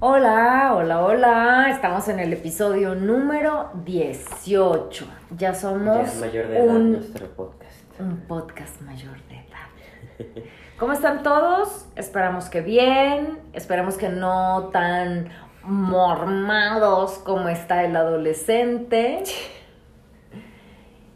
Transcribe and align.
Hola, 0.00 0.72
hola, 0.76 1.04
hola. 1.04 1.66
Estamos 1.70 2.08
en 2.08 2.20
el 2.20 2.32
episodio 2.32 2.94
número 2.94 3.70
18. 3.84 5.06
Ya 5.36 5.54
somos 5.54 6.14
Ya 6.14 6.20
mayor 6.20 6.48
de 6.48 6.58
edad 6.58 6.74
un, 6.76 6.92
nuestro 6.92 7.28
podcast. 7.34 8.00
un 8.00 8.16
podcast 8.26 8.80
mayor 8.80 9.16
de 9.28 9.36
edad. 9.36 10.44
¿Cómo 10.78 10.94
están 10.94 11.22
todos? 11.22 11.86
Esperamos 11.96 12.48
que 12.48 12.62
bien. 12.62 13.38
Esperamos 13.52 13.96
que 13.98 14.08
no 14.08 14.70
tan 14.72 15.28
mormados 15.62 17.18
como 17.18 17.48
está 17.50 17.84
el 17.84 17.94
adolescente. 17.94 19.22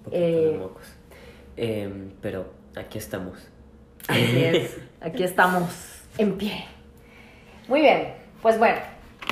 Poquito 0.04 0.16
Eh, 0.24 0.48
de 0.52 0.58
mocos. 0.58 0.96
Em, 1.56 2.10
pero 2.20 2.52
aquí 2.76 2.98
estamos. 2.98 3.48
Así 4.08 4.44
es, 4.44 4.76
aquí 5.00 5.22
estamos 5.22 6.02
en 6.18 6.36
pie. 6.36 6.66
Muy 7.68 7.80
bien, 7.80 8.12
pues 8.44 8.58
bueno, 8.58 8.76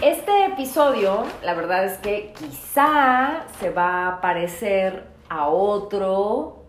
este 0.03 0.47
episodio, 0.47 1.25
la 1.45 1.53
verdad 1.53 1.85
es 1.85 1.99
que 1.99 2.33
quizá 2.39 3.45
se 3.61 3.69
va 3.69 4.09
a 4.09 4.21
parecer 4.23 5.05
a 5.29 5.49
otro 5.49 6.63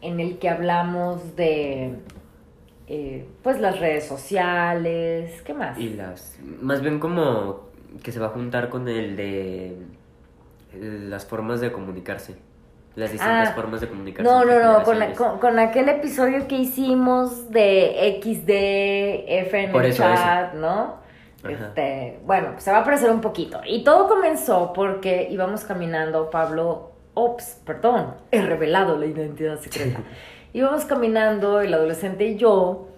en 0.00 0.18
el 0.18 0.38
que 0.38 0.48
hablamos 0.48 1.36
de, 1.36 1.94
eh, 2.88 3.28
pues, 3.42 3.60
las 3.60 3.78
redes 3.80 4.06
sociales, 4.08 5.42
¿qué 5.42 5.52
más? 5.52 5.78
Y 5.78 5.90
las. 5.90 6.38
Más 6.62 6.80
bien 6.80 6.98
como 6.98 7.68
que 8.02 8.12
se 8.12 8.18
va 8.18 8.28
a 8.28 8.30
juntar 8.30 8.70
con 8.70 8.88
el 8.88 9.14
de. 9.14 9.76
Las 10.80 11.26
formas 11.26 11.60
de 11.60 11.70
comunicarse. 11.70 12.34
Las 12.96 13.12
distintas 13.12 13.50
Ah, 13.50 13.52
formas 13.54 13.82
de 13.82 13.88
comunicarse. 13.88 14.24
No, 14.30 14.42
no, 14.46 14.54
no, 14.58 14.82
con, 14.84 14.94
generaciones. 14.94 15.18
con- 15.18 15.38
con 15.38 15.58
aquel 15.58 15.90
episodio 15.90 16.48
que 16.48 16.56
hicimos 16.56 17.50
de 17.50 18.18
XD, 18.22 19.38
F 19.40 19.64
en 19.64 19.70
Por 19.72 19.84
el 19.84 19.90
eso, 19.92 20.02
chat, 20.02 20.54
¿no? 20.54 21.01
Este, 21.48 22.20
bueno, 22.24 22.52
pues 22.52 22.64
se 22.64 22.70
va 22.70 22.78
a 22.78 22.84
parecer 22.84 23.10
un 23.10 23.20
poquito. 23.20 23.60
Y 23.66 23.82
todo 23.82 24.08
comenzó 24.08 24.72
porque 24.72 25.28
íbamos 25.30 25.64
caminando, 25.64 26.30
Pablo, 26.30 26.92
ops, 27.14 27.60
perdón, 27.66 28.14
he 28.30 28.42
revelado 28.42 28.96
la 28.96 29.06
identidad 29.06 29.58
secreta. 29.58 30.00
íbamos 30.52 30.84
caminando, 30.84 31.60
el 31.60 31.74
adolescente 31.74 32.26
y 32.26 32.36
yo, 32.36 32.88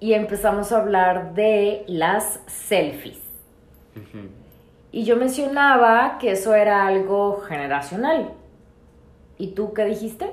y 0.00 0.12
empezamos 0.12 0.72
a 0.72 0.78
hablar 0.78 1.34
de 1.34 1.84
las 1.86 2.40
selfies. 2.46 3.20
Y 4.92 5.04
yo 5.04 5.16
mencionaba 5.16 6.18
que 6.18 6.32
eso 6.32 6.54
era 6.54 6.86
algo 6.86 7.40
generacional. 7.40 8.32
¿Y 9.38 9.52
tú 9.52 9.72
qué 9.72 9.84
dijiste? 9.84 10.32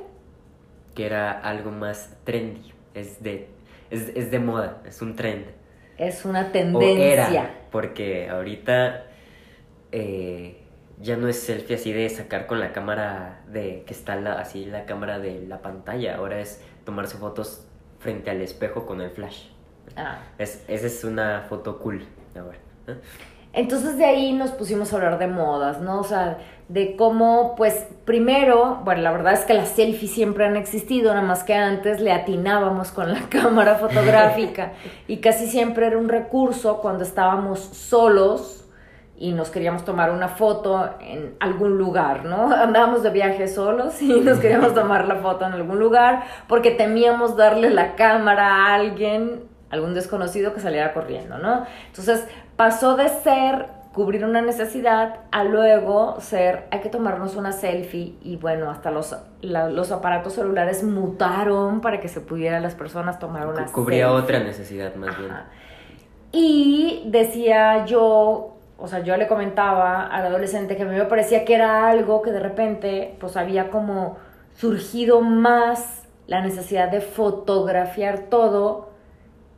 Que 0.95 1.05
era 1.05 1.31
algo 1.31 1.72
más 1.72 2.17
trendy. 2.23 2.73
Es 2.94 3.22
de. 3.23 3.47
Es, 3.89 4.09
es 4.16 4.31
de 4.31 4.39
moda, 4.39 4.81
es 4.86 5.02
un 5.02 5.16
trend. 5.16 5.45
Es 6.02 6.25
una 6.25 6.47
O 6.47 6.52
tendencia. 6.52 7.30
era, 7.30 7.52
porque 7.71 8.27
ahorita 8.30 9.05
eh, 9.91 10.58
ya 10.99 11.16
no 11.16 11.27
es 11.27 11.39
selfie 11.39 11.75
así 11.75 11.93
de 11.93 12.09
sacar 12.09 12.47
con 12.47 12.59
la 12.59 12.71
cámara 12.73 13.41
de 13.47 13.83
que 13.85 13.93
está 13.93 14.16
la, 14.16 14.33
así 14.39 14.66
la 14.66 14.85
cámara 14.85 15.19
de 15.19 15.41
la 15.47 15.61
pantalla, 15.61 16.16
ahora 16.16 16.39
es 16.39 16.61
tomarse 16.85 17.17
fotos 17.17 17.67
frente 17.99 18.31
al 18.31 18.41
espejo 18.41 18.85
con 18.85 18.99
el 19.02 19.11
flash. 19.11 19.49
Ah. 19.95 20.19
Es, 20.38 20.63
esa 20.67 20.88
es 20.88 21.03
una 21.03 21.41
foto 21.47 21.77
cool 21.80 22.03
ahora. 22.36 22.58
¿no? 22.88 22.95
Entonces 23.53 23.97
de 23.97 24.05
ahí 24.05 24.31
nos 24.33 24.52
pusimos 24.52 24.94
a 24.94 24.95
hablar 24.95 25.19
de 25.19 25.27
modas, 25.27 25.81
¿no? 25.81 25.99
O 25.99 26.03
sea, 26.03 26.38
de 26.69 26.95
cómo, 26.95 27.55
pues, 27.58 27.85
primero, 28.05 28.80
bueno, 28.85 29.02
la 29.02 29.11
verdad 29.11 29.33
es 29.33 29.43
que 29.43 29.53
las 29.53 29.69
selfies 29.69 30.11
siempre 30.11 30.45
han 30.45 30.55
existido, 30.55 31.13
nada 31.13 31.25
más 31.25 31.43
que 31.43 31.53
antes 31.53 31.99
le 31.99 32.13
atinábamos 32.13 32.91
con 32.91 33.11
la 33.11 33.19
cámara 33.30 33.75
fotográfica 33.75 34.71
y 35.08 35.17
casi 35.17 35.47
siempre 35.47 35.88
era 35.88 35.97
un 35.97 36.08
recurso 36.08 36.77
cuando 36.77 37.03
estábamos 37.03 37.59
solos 37.59 38.61
y 39.17 39.33
nos 39.33 39.49
queríamos 39.49 39.83
tomar 39.83 40.11
una 40.11 40.30
foto 40.30 40.89
en 41.02 41.36
algún 41.41 41.77
lugar, 41.77 42.23
¿no? 42.23 42.52
Andábamos 42.55 43.03
de 43.03 43.09
viaje 43.09 43.49
solos 43.49 44.02
y 44.02 44.21
nos 44.21 44.39
queríamos 44.39 44.73
tomar 44.73 45.08
la 45.08 45.15
foto 45.15 45.45
en 45.45 45.52
algún 45.52 45.77
lugar 45.77 46.23
porque 46.47 46.71
temíamos 46.71 47.36
darle 47.36 47.70
la 47.70 47.95
cámara 47.95 48.47
a 48.47 48.76
alguien, 48.76 49.43
algún 49.71 49.93
desconocido 49.93 50.54
que 50.54 50.59
saliera 50.59 50.93
corriendo, 50.93 51.37
¿no? 51.37 51.65
Entonces 51.87 52.27
pasó 52.55 52.95
de 52.95 53.09
ser 53.09 53.65
cubrir 53.93 54.23
una 54.23 54.42
necesidad 54.42 55.15
a 55.32 55.43
luego 55.43 56.15
ser 56.21 56.64
hay 56.71 56.80
que 56.80 56.87
tomarnos 56.89 57.36
una 57.36 57.52
selfie 57.52 58.15
y 58.21 58.37
bueno, 58.37 58.70
hasta 58.70 58.89
los, 58.92 59.14
la- 59.42 59.70
los 59.70 59.92
aparatos 59.92 60.33
celulares 60.33 60.82
mutaron 60.83 61.82
para 61.82 61.99
que 61.99 62.08
se 62.08 62.21
pudieran 62.21 62.61
las 62.64 62.73
personas 62.76 63.20
tomar 63.20 63.48
una 63.48 63.65
Cu- 63.65 63.71
Cubría 63.73 64.05
selfie. 64.08 64.21
otra 64.23 64.39
necesidad 64.39 64.95
más 64.95 65.17
bien. 65.17 65.32
Y 66.32 67.03
decía 67.08 67.86
yo, 67.86 68.55
o 68.77 68.88
sea, 68.88 68.99
yo 68.99 69.17
le 69.17 69.27
comentaba 69.27 70.08
al 70.08 70.26
adolescente 70.27 70.77
que 70.77 70.83
a 70.83 70.86
mí 70.86 70.95
me 70.95 71.03
parecía 71.05 71.43
que 71.43 71.55
era 71.55 71.89
algo 71.89 72.21
que 72.21 72.32
de 72.32 72.39
repente, 72.39 73.15
pues 73.20 73.36
había 73.36 73.70
como 73.70 74.17
surgido 74.55 75.21
más 75.21 76.03
la 76.27 76.42
necesidad 76.42 76.89
de 76.89 77.02
fotografiar 77.02 78.20
todo 78.30 78.90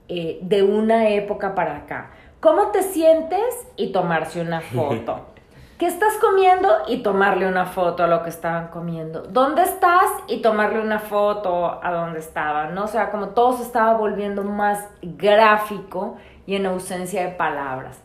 eh, 0.07 0.39
de 0.41 0.63
una 0.63 1.09
época 1.09 1.55
para 1.55 1.77
acá. 1.77 2.11
¿Cómo 2.39 2.71
te 2.71 2.83
sientes? 2.83 3.67
Y 3.77 3.91
tomarse 3.91 4.41
una 4.41 4.61
foto. 4.75 5.33
¿Qué 5.77 5.87
estás 5.87 6.13
comiendo? 6.21 6.69
Y 6.87 7.03
tomarle 7.03 7.47
una 7.47 7.65
foto 7.65 8.03
a 8.03 8.07
lo 8.07 8.21
que 8.21 8.29
estaban 8.29 8.67
comiendo. 8.67 9.23
¿Dónde 9.23 9.63
estás? 9.63 10.05
Y 10.27 10.41
tomarle 10.41 10.79
una 10.79 10.99
foto 10.99 11.79
a 11.83 11.91
donde 11.91 12.19
estaban, 12.19 12.75
¿no? 12.75 12.83
O 12.83 12.87
sea, 12.87 13.11
como 13.11 13.29
todo 13.29 13.57
se 13.57 13.63
estaba 13.63 13.95
volviendo 13.95 14.43
más 14.43 14.87
gráfico 15.01 16.17
y 16.45 16.55
en 16.55 16.67
ausencia 16.67 17.23
de 17.23 17.33
palabras. 17.33 18.01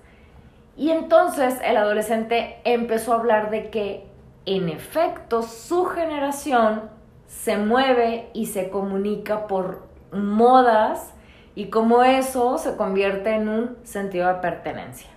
Y 0.76 0.90
entonces 0.90 1.60
el 1.64 1.76
adolescente 1.76 2.60
empezó 2.64 3.12
a 3.12 3.16
hablar 3.16 3.50
de 3.50 3.68
que, 3.70 4.06
en 4.46 4.68
efecto, 4.68 5.42
su 5.42 5.84
generación 5.84 6.82
se 7.26 7.58
mueve 7.58 8.30
y 8.32 8.46
se 8.46 8.70
comunica 8.70 9.46
por 9.46 9.82
modas 10.12 11.12
y 11.58 11.70
como 11.70 12.04
eso 12.04 12.56
se 12.56 12.76
convierte 12.76 13.34
en 13.34 13.48
un 13.48 13.78
sentido 13.82 14.28
de 14.28 14.34
pertenencia. 14.34 15.10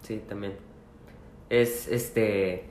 Sí, 0.00 0.22
también. 0.26 0.54
Es 1.50 1.86
este. 1.86 2.64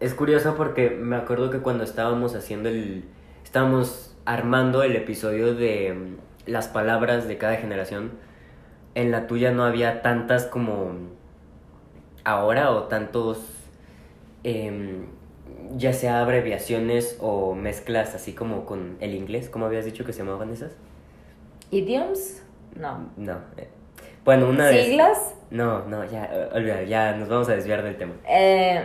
Es 0.00 0.14
curioso 0.14 0.56
porque 0.56 0.90
me 0.90 1.14
acuerdo 1.14 1.48
que 1.50 1.60
cuando 1.60 1.84
estábamos 1.84 2.34
haciendo 2.34 2.70
el. 2.70 3.04
Estábamos 3.44 4.16
armando 4.24 4.82
el 4.82 4.96
episodio 4.96 5.54
de 5.54 5.94
mm, 5.94 6.50
las 6.50 6.66
palabras 6.66 7.28
de 7.28 7.38
cada 7.38 7.54
generación. 7.54 8.10
En 8.96 9.12
la 9.12 9.28
tuya 9.28 9.52
no 9.52 9.62
había 9.62 10.02
tantas 10.02 10.44
como. 10.46 10.94
Ahora 12.24 12.72
o 12.72 12.88
tantos. 12.88 13.38
em, 14.42 15.06
ya 15.76 15.92
sea 15.92 16.20
abreviaciones 16.20 17.16
o 17.20 17.54
mezclas 17.54 18.16
así 18.16 18.32
como 18.32 18.64
con 18.64 18.96
el 18.98 19.14
inglés. 19.14 19.48
¿Cómo 19.48 19.66
habías 19.66 19.84
dicho 19.84 20.04
que 20.04 20.12
se 20.12 20.24
llamaban 20.24 20.50
esas? 20.50 20.72
¿Idioms? 21.70 22.42
No. 22.76 23.10
No. 23.16 23.38
eh, 23.56 23.68
Bueno, 24.24 24.48
una 24.48 24.66
de. 24.66 24.84
¿Siglas? 24.84 25.34
No, 25.50 25.84
no, 25.86 26.04
ya, 26.04 26.30
olvida, 26.52 26.82
ya 26.82 27.16
nos 27.16 27.28
vamos 27.28 27.48
a 27.48 27.54
desviar 27.54 27.82
del 27.82 27.96
tema. 27.96 28.12
Eh, 28.28 28.84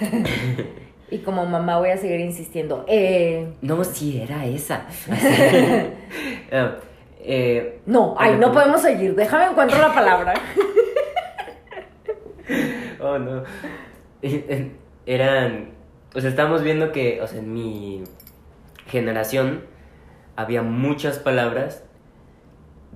y 1.10 1.18
como 1.18 1.46
mamá 1.46 1.78
voy 1.78 1.90
a 1.90 1.96
seguir 1.96 2.20
insistiendo. 2.20 2.84
Eh, 2.86 3.48
No, 3.62 3.82
sí, 3.84 4.20
era 4.20 4.44
esa. 4.46 4.86
Ah, 6.52 6.76
eh, 7.20 7.80
no, 7.86 8.14
ay, 8.18 8.36
no 8.38 8.52
podemos 8.52 8.80
seguir. 8.80 9.16
Déjame 9.16 9.46
encuentro 9.46 9.78
la 9.80 9.92
palabra. 9.92 10.34
oh, 13.00 13.18
no. 13.18 13.42
Eran. 15.06 15.70
O 16.14 16.20
sea, 16.20 16.30
estamos 16.30 16.62
viendo 16.62 16.92
que, 16.92 17.20
o 17.20 17.26
sea, 17.26 17.40
en 17.40 17.52
mi 17.52 18.04
generación 18.86 19.64
había 20.36 20.62
muchas 20.62 21.18
palabras 21.18 21.82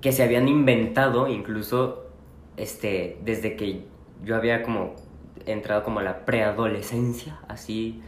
que 0.00 0.12
se 0.12 0.22
habían 0.22 0.48
inventado, 0.48 1.28
incluso 1.28 2.06
este, 2.56 3.18
desde 3.24 3.56
que 3.56 3.84
yo 4.24 4.36
había 4.36 4.62
como 4.62 4.94
entrado 5.46 5.82
como 5.82 6.00
a 6.00 6.02
la 6.02 6.24
preadolescencia, 6.24 7.38
así, 7.48 8.02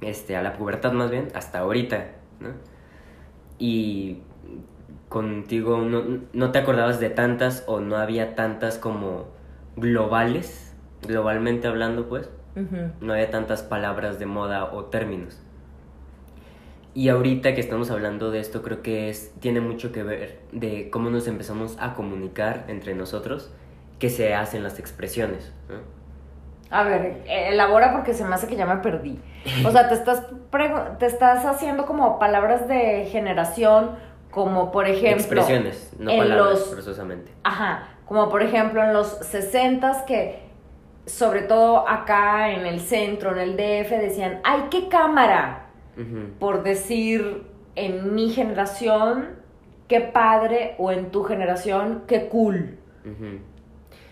este, 0.00 0.36
a 0.36 0.42
la 0.42 0.54
pubertad 0.54 0.92
más 0.92 1.10
bien, 1.10 1.28
hasta 1.34 1.60
ahorita, 1.60 2.06
¿no? 2.40 2.50
Y 3.58 4.18
contigo 5.08 5.78
no, 5.78 6.20
no 6.32 6.52
te 6.52 6.58
acordabas 6.58 6.98
de 6.98 7.10
tantas 7.10 7.64
o 7.66 7.80
no 7.80 7.96
había 7.96 8.34
tantas 8.34 8.78
como 8.78 9.26
globales, 9.76 10.74
globalmente 11.06 11.68
hablando, 11.68 12.08
pues, 12.08 12.28
no 13.00 13.12
había 13.14 13.30
tantas 13.30 13.62
palabras 13.62 14.18
de 14.18 14.26
moda 14.26 14.72
o 14.72 14.84
términos. 14.86 15.40
Y 16.94 17.08
ahorita 17.08 17.54
que 17.54 17.60
estamos 17.60 17.90
hablando 17.90 18.30
de 18.30 18.40
esto, 18.40 18.62
creo 18.62 18.82
que 18.82 19.08
es, 19.08 19.32
tiene 19.40 19.60
mucho 19.60 19.92
que 19.92 20.02
ver 20.02 20.40
de 20.52 20.90
cómo 20.90 21.08
nos 21.10 21.26
empezamos 21.26 21.76
a 21.80 21.94
comunicar 21.94 22.64
entre 22.68 22.94
nosotros, 22.94 23.50
que 23.98 24.10
se 24.10 24.34
hacen 24.34 24.62
las 24.62 24.78
expresiones. 24.78 25.52
¿no? 25.68 25.76
A 26.70 26.84
ver, 26.84 27.22
eh, 27.26 27.48
elabora 27.48 27.92
porque 27.92 28.12
se 28.14 28.24
me 28.24 28.34
hace 28.34 28.46
que 28.46 28.56
ya 28.56 28.66
me 28.66 28.76
perdí. 28.76 29.18
O 29.64 29.70
sea, 29.70 29.88
te 29.88 29.94
estás, 29.94 30.26
te 30.98 31.06
estás 31.06 31.44
haciendo 31.46 31.86
como 31.86 32.18
palabras 32.18 32.68
de 32.68 33.06
generación, 33.10 33.90
como 34.30 34.70
por 34.72 34.86
ejemplo. 34.86 35.10
Expresiones, 35.20 35.92
no 35.98 36.10
en 36.10 36.18
palabras, 36.18 36.50
los- 36.50 36.70
forzosamente. 36.70 37.30
Ajá, 37.44 37.88
como 38.06 38.28
por 38.28 38.42
ejemplo 38.42 38.82
en 38.82 38.92
los 38.92 39.18
60s 39.20 40.04
que 40.04 40.40
sobre 41.06 41.42
todo 41.42 41.88
acá 41.88 42.50
en 42.52 42.64
el 42.66 42.80
centro, 42.80 43.32
en 43.32 43.38
el 43.38 43.56
DF, 43.56 43.90
decían, 43.98 44.40
¡ay, 44.44 44.64
qué 44.70 44.88
cámara! 44.88 45.66
Por 46.38 46.62
decir 46.62 47.42
en 47.74 48.14
mi 48.14 48.30
generación, 48.30 49.36
qué 49.88 50.00
padre, 50.00 50.74
o 50.78 50.90
en 50.90 51.10
tu 51.10 51.22
generación, 51.22 52.04
qué 52.06 52.28
cool. 52.28 52.78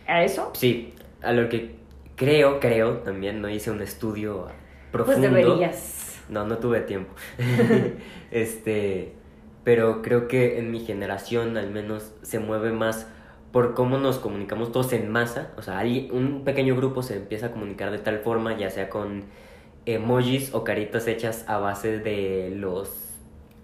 ¿A 0.07 0.25
eso? 0.25 0.51
Sí, 0.55 0.95
a 1.23 1.33
lo 1.33 1.49
que 1.49 1.77
creo, 2.17 2.61
creo, 2.61 2.99
también 2.99 3.41
no 3.41 3.49
hice 3.49 3.71
un 3.71 3.81
estudio 3.81 4.49
profundo. 4.93 5.21
Pues 5.21 5.33
deberías. 5.33 6.23
No, 6.29 6.47
no 6.47 6.59
tuve 6.59 6.81
tiempo. 6.81 7.13
este, 8.31 9.15
pero 9.65 10.03
creo 10.03 10.29
que 10.29 10.59
en 10.59 10.71
mi 10.71 10.81
generación 10.81 11.57
al 11.57 11.71
menos 11.71 12.13
se 12.23 12.39
mueve 12.39 12.73
más 12.73 13.07
por 13.53 13.75
cómo 13.75 13.99
nos 13.99 14.19
comunicamos 14.19 14.73
todos 14.73 14.93
en 14.93 15.11
masa. 15.11 15.53
O 15.57 15.63
sea, 15.63 15.83
un 16.13 16.43
pequeño 16.45 16.77
grupo 16.77 17.03
se 17.03 17.17
empieza 17.17 17.47
a 17.47 17.51
comunicar 17.51 17.91
de 17.91 17.99
tal 17.99 18.19
forma, 18.19 18.57
ya 18.57 18.71
sea 18.71 18.89
con 18.89 19.25
emojis 19.95 20.55
o 20.55 20.65
caritas 20.65 21.07
hechas 21.07 21.45
a 21.49 21.59
base 21.59 21.99
de 21.99 22.51
los 22.55 22.91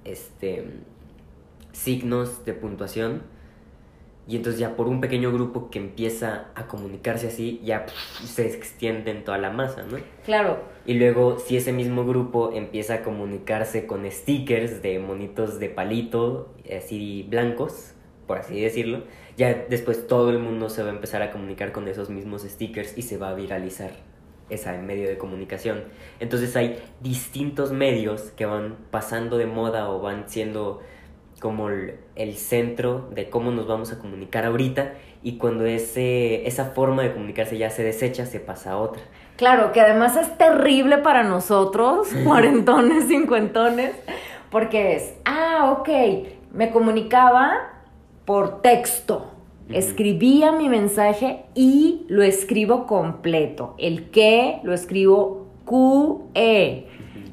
este 0.04 0.64
signos 1.72 2.44
de 2.44 2.54
puntuación. 2.54 3.22
Y 4.28 4.34
entonces 4.34 4.58
ya 4.58 4.74
por 4.74 4.88
un 4.88 5.00
pequeño 5.00 5.32
grupo 5.32 5.70
que 5.70 5.78
empieza 5.78 6.46
a 6.56 6.66
comunicarse 6.66 7.28
así, 7.28 7.60
ya 7.62 7.86
se 8.24 8.46
extiende 8.46 9.12
en 9.12 9.22
toda 9.22 9.38
la 9.38 9.50
masa, 9.50 9.84
¿no? 9.84 9.98
Claro, 10.24 10.64
Y 10.84 10.94
luego, 10.94 11.38
si 11.38 11.56
ese 11.56 11.72
mismo 11.72 12.04
grupo 12.04 12.50
empieza 12.52 12.94
a 12.94 13.02
comunicarse 13.02 13.86
con 13.86 14.10
stickers 14.10 14.82
de 14.82 14.98
monitos 14.98 15.60
de 15.60 15.68
palito, 15.68 16.52
así 16.76 17.24
blancos, 17.28 17.92
por 18.26 18.38
así 18.38 18.60
decirlo, 18.60 19.04
ya 19.36 19.66
después 19.68 20.08
todo 20.08 20.30
el 20.30 20.40
mundo 20.40 20.70
se 20.70 20.82
va 20.82 20.90
a 20.90 20.92
empezar 20.92 21.22
a 21.22 21.30
comunicar 21.30 21.70
con 21.70 21.86
esos 21.86 22.10
mismos 22.10 22.42
stickers 22.42 22.98
y 22.98 23.02
se 23.02 23.18
va 23.18 23.30
a 23.30 23.34
viralizar 23.34 23.92
ese 24.50 24.76
medio 24.78 25.08
de 25.08 25.18
comunicación. 25.18 25.84
Entonces 26.20 26.54
hay 26.56 26.82
distintos 27.00 27.72
medios 27.72 28.22
que 28.36 28.46
van 28.46 28.76
pasando 28.90 29.38
de 29.38 29.46
moda 29.46 29.88
o 29.90 30.00
van 30.00 30.28
siendo 30.28 30.80
como 31.40 31.68
el, 31.68 31.98
el 32.14 32.36
centro 32.36 33.08
de 33.12 33.28
cómo 33.28 33.50
nos 33.50 33.66
vamos 33.66 33.92
a 33.92 33.98
comunicar 33.98 34.46
ahorita 34.46 34.94
y 35.22 35.38
cuando 35.38 35.66
ese, 35.66 36.46
esa 36.46 36.66
forma 36.66 37.02
de 37.02 37.12
comunicarse 37.12 37.58
ya 37.58 37.68
se 37.70 37.82
desecha, 37.82 38.26
se 38.26 38.40
pasa 38.40 38.72
a 38.72 38.78
otra. 38.78 39.02
claro, 39.36 39.72
que 39.72 39.80
además 39.80 40.16
es 40.16 40.38
terrible 40.38 40.98
para 40.98 41.24
nosotros, 41.24 42.08
cuarentones, 42.24 43.08
cincuentones, 43.08 43.92
porque 44.50 44.94
es, 44.94 45.14
ah, 45.24 45.76
ok, 45.78 45.88
me 46.52 46.70
comunicaba 46.70 47.82
por 48.24 48.62
texto. 48.62 49.32
Escribía 49.70 50.52
mi 50.52 50.68
mensaje 50.68 51.44
y 51.54 52.04
lo 52.08 52.22
escribo 52.22 52.86
completo. 52.86 53.74
El 53.78 54.10
qué 54.10 54.60
lo 54.62 54.72
escribo 54.72 55.48
QE. 55.64 56.86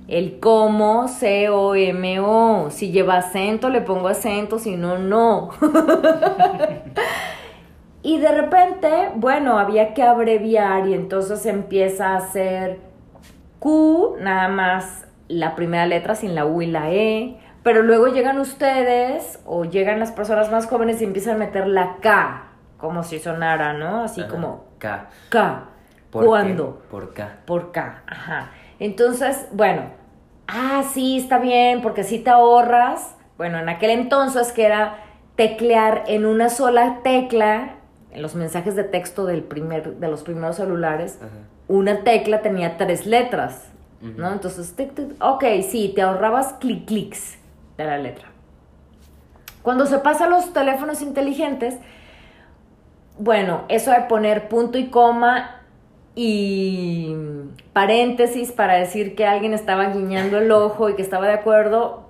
El 0.07 0.39
cómo, 0.39 1.07
C-O-M-O. 1.07 2.71
Si 2.71 2.91
lleva 2.91 3.17
acento, 3.17 3.69
le 3.69 3.81
pongo 3.81 4.07
acento, 4.07 4.57
si 4.57 4.75
no, 4.75 4.97
no. 4.97 5.51
y 8.03 8.17
de 8.17 8.31
repente, 8.31 8.89
bueno, 9.15 9.59
había 9.59 9.93
que 9.93 10.01
abreviar 10.01 10.87
y 10.87 10.93
entonces 10.93 11.45
empieza 11.45 12.09
a 12.09 12.17
hacer 12.17 12.79
Q, 13.59 14.17
nada 14.19 14.49
más 14.49 15.07
la 15.27 15.55
primera 15.55 15.85
letra 15.85 16.15
sin 16.15 16.35
la 16.35 16.45
U 16.45 16.61
y 16.61 16.67
la 16.67 16.91
E. 16.91 17.37
Pero 17.63 17.81
luego 17.81 18.07
llegan 18.07 18.39
ustedes 18.39 19.39
o 19.45 19.63
llegan 19.63 19.99
las 19.99 20.11
personas 20.11 20.51
más 20.51 20.67
jóvenes 20.67 21.01
y 21.01 21.05
empiezan 21.05 21.35
a 21.35 21.39
meter 21.39 21.65
la 21.65 21.97
K, 22.01 22.43
como 22.77 23.03
si 23.03 23.19
sonara, 23.19 23.73
¿no? 23.73 24.03
Así 24.03 24.21
Ajá. 24.21 24.29
como 24.29 24.65
K. 24.79 25.07
K. 25.29 25.63
¿Por 26.11 26.25
¿Cuándo? 26.25 26.81
qué? 26.81 26.89
Por 26.89 27.13
K. 27.13 27.29
Por 27.45 27.71
K, 27.71 28.03
ajá. 28.05 28.51
Entonces, 28.79 29.47
bueno, 29.53 29.83
ah, 30.47 30.83
sí, 30.93 31.17
está 31.17 31.39
bien, 31.39 31.81
porque 31.81 32.03
si 32.03 32.19
te 32.19 32.29
ahorras, 32.29 33.15
bueno, 33.37 33.57
en 33.59 33.69
aquel 33.69 33.91
entonces 33.91 34.51
que 34.51 34.65
era 34.65 34.97
teclear 35.37 36.03
en 36.07 36.25
una 36.25 36.49
sola 36.49 36.99
tecla, 37.03 37.75
en 38.11 38.21
los 38.21 38.35
mensajes 38.35 38.75
de 38.75 38.83
texto 38.83 39.25
del 39.25 39.41
primer, 39.41 39.95
de 39.95 40.07
los 40.09 40.21
primeros 40.23 40.57
celulares, 40.57 41.17
Ajá. 41.19 41.29
una 41.69 42.03
tecla 42.03 42.41
tenía 42.41 42.77
tres 42.77 43.05
letras, 43.05 43.69
¿no? 44.01 44.33
Entonces, 44.33 44.75
tic, 44.75 44.93
tic, 44.93 45.15
ok, 45.23 45.45
sí, 45.67 45.93
te 45.95 46.01
ahorrabas 46.01 46.53
clic 46.59 46.85
clics 46.85 47.37
de 47.77 47.83
la 47.85 47.97
letra. 47.97 48.27
Cuando 49.61 49.85
se 49.85 49.99
pasa 49.99 50.25
a 50.25 50.29
los 50.29 50.51
teléfonos 50.53 51.01
inteligentes, 51.01 51.77
bueno, 53.17 53.63
eso 53.69 53.91
de 53.91 54.01
poner 54.01 54.47
punto 54.49 54.77
y 54.77 54.87
coma 54.87 55.61
y 56.15 57.15
paréntesis 57.73 58.51
para 58.51 58.73
decir 58.75 59.15
que 59.15 59.25
alguien 59.25 59.53
estaba 59.53 59.85
guiñando 59.89 60.37
el 60.39 60.51
ojo 60.51 60.89
y 60.89 60.95
que 60.95 61.01
estaba 61.01 61.27
de 61.27 61.33
acuerdo, 61.33 62.03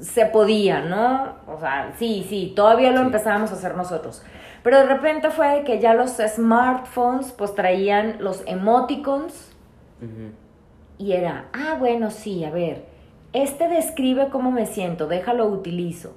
se 0.00 0.26
podía, 0.26 0.80
¿no? 0.80 1.34
O 1.46 1.58
sea, 1.60 1.92
sí, 1.98 2.24
sí, 2.28 2.52
todavía 2.54 2.90
lo 2.90 2.98
Sí. 3.00 3.06
empezábamos 3.06 3.50
a 3.50 3.54
hacer 3.54 3.76
nosotros. 3.76 4.22
Pero 4.62 4.78
de 4.78 4.86
repente 4.86 5.30
fue 5.30 5.62
que 5.66 5.78
ya 5.78 5.92
los 5.94 6.12
smartphones 6.16 7.32
pues 7.32 7.54
traían 7.54 8.16
los 8.20 8.42
emoticons 8.46 9.50
y 10.98 11.12
era, 11.12 11.46
ah, 11.52 11.76
bueno, 11.78 12.10
sí, 12.10 12.44
a 12.44 12.50
ver, 12.50 12.84
este 13.34 13.68
describe 13.68 14.28
cómo 14.30 14.50
me 14.50 14.64
siento, 14.64 15.06
déjalo 15.06 15.46
utilizo. 15.46 16.14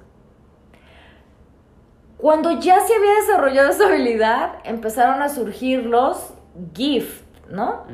Cuando 2.16 2.60
ya 2.60 2.80
se 2.80 2.94
había 2.94 3.14
desarrollado 3.14 3.70
esa 3.70 3.86
habilidad, 3.88 4.54
empezaron 4.64 5.20
a 5.20 5.28
surgir 5.28 5.84
los 5.84 6.32
GIF, 6.74 7.22
¿no? 7.50 7.84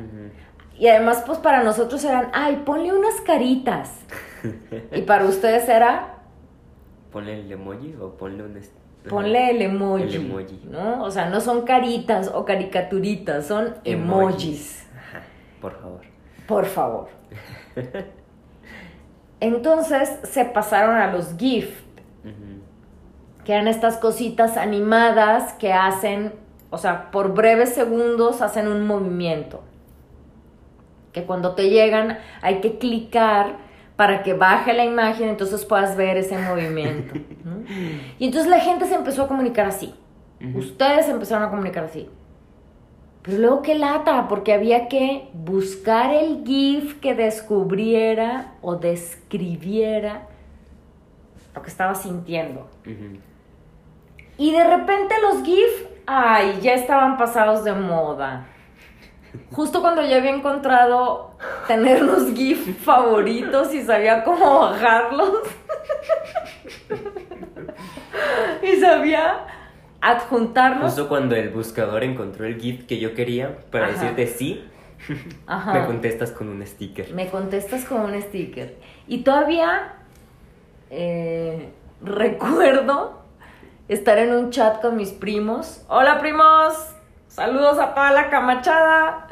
Y 0.77 0.87
además, 0.87 1.23
pues 1.25 1.39
para 1.39 1.63
nosotros 1.63 2.03
eran, 2.03 2.29
ay, 2.33 2.63
ponle 2.65 2.93
unas 2.93 3.19
caritas. 3.21 3.99
Y 4.91 5.01
para 5.01 5.25
ustedes 5.25 5.67
era, 5.67 6.11
Ponle 7.11 7.39
el 7.39 7.51
emoji 7.51 7.95
o 7.99 8.11
ponle 8.17 8.43
un... 8.43 8.59
ponle 9.07 9.51
el 9.51 9.61
emoji. 9.61 10.03
El 10.03 10.15
emoji. 10.15 10.61
¿no? 10.69 11.03
O 11.03 11.09
sea, 11.09 11.29
no 11.29 11.39
son 11.39 11.61
caritas 11.61 12.29
o 12.33 12.43
caricaturitas, 12.45 13.47
son 13.47 13.75
emojis. 13.85 14.85
Ajá, 14.97 15.23
por 15.61 15.79
favor. 15.79 16.01
Por 16.45 16.65
favor. 16.65 17.07
Entonces 19.45 20.17
se 20.23 20.43
pasaron 20.43 20.95
a 20.95 21.11
los 21.11 21.37
GIF, 21.37 21.83
que 23.43 23.53
eran 23.53 23.67
estas 23.67 23.97
cositas 23.97 24.57
animadas 24.57 25.53
que 25.53 25.71
hacen, 25.71 26.33
o 26.71 26.79
sea, 26.79 27.11
por 27.11 27.35
breves 27.35 27.75
segundos 27.75 28.41
hacen 28.41 28.67
un 28.67 28.87
movimiento. 28.87 29.61
Que 31.11 31.25
cuando 31.25 31.53
te 31.53 31.69
llegan 31.69 32.17
hay 32.41 32.59
que 32.59 32.79
clicar 32.79 33.57
para 33.95 34.23
que 34.23 34.33
baje 34.33 34.73
la 34.73 34.83
imagen, 34.83 35.29
entonces 35.29 35.63
puedas 35.63 35.95
ver 35.95 36.17
ese 36.17 36.39
movimiento. 36.39 37.13
¿no? 37.43 37.63
Y 38.17 38.25
entonces 38.25 38.49
la 38.49 38.59
gente 38.59 38.85
se 38.85 38.95
empezó 38.95 39.25
a 39.25 39.27
comunicar 39.27 39.67
así. 39.67 39.93
Ustedes 40.55 41.07
empezaron 41.07 41.43
a 41.43 41.49
comunicar 41.51 41.83
así. 41.83 42.09
Pero 43.25 43.39
luego 43.39 43.61
qué 43.63 43.73
lata, 43.73 44.27
porque 44.27 44.53
había 44.53 44.87
que 44.87 45.29
buscar 45.33 46.13
el 46.13 46.43
GIF 46.45 46.99
que 46.99 47.15
descubriera 47.15 48.53
o 48.61 48.75
describiera 48.75 50.27
lo 51.55 51.63
que 51.63 51.69
estaba 51.69 51.95
sintiendo. 51.95 52.69
Y 54.37 54.51
de 54.51 54.63
repente 54.63 55.15
los 55.23 55.43
GIF, 55.43 55.87
ay, 56.05 56.59
ya 56.61 56.73
estaban 56.73 57.17
pasados 57.17 57.63
de 57.63 57.73
moda. 57.73 58.45
Justo 59.51 59.81
cuando 59.81 60.03
ya 60.03 60.17
había 60.17 60.35
encontrado 60.35 61.31
tener 61.67 62.03
los 62.03 62.31
GIF 62.31 62.79
favoritos 62.83 63.73
y 63.73 63.81
sabía 63.81 64.23
cómo 64.23 64.59
bajarlos. 64.59 65.39
y 68.61 68.75
sabía 68.79 69.47
adjuntarlos. 70.11 70.83
Justo 70.91 71.07
cuando 71.07 71.35
el 71.35 71.49
buscador 71.49 72.03
encontró 72.03 72.45
el 72.45 72.59
GIF 72.59 72.85
que 72.85 72.99
yo 72.99 73.13
quería 73.15 73.57
para 73.71 73.87
Ajá. 73.87 73.93
decirte 73.93 74.27
sí, 74.27 74.63
Ajá. 75.47 75.73
me 75.73 75.85
contestas 75.85 76.31
con 76.31 76.47
un 76.49 76.65
sticker. 76.65 77.13
Me 77.13 77.27
contestas 77.29 77.85
con 77.85 78.01
un 78.01 78.21
sticker. 78.21 78.75
Y 79.07 79.23
todavía 79.23 79.93
eh, 80.89 81.69
recuerdo 82.01 83.21
estar 83.87 84.17
en 84.19 84.33
un 84.33 84.51
chat 84.51 84.81
con 84.81 84.95
mis 84.95 85.09
primos. 85.11 85.83
Hola 85.87 86.19
primos, 86.19 86.73
saludos 87.27 87.79
a 87.79 87.93
toda 87.93 88.11
la 88.11 88.29
camachada. 88.29 89.27